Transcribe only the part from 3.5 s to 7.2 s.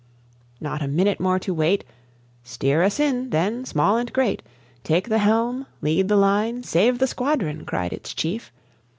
small and great! Take the helm, lead the line, save the